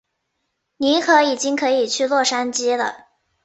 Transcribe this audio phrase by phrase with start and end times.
[0.77, 3.05] 尼可已经可以去洛杉矶了。